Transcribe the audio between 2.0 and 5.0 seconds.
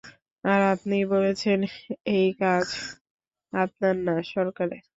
এই কাজ আপনার না সরকারের।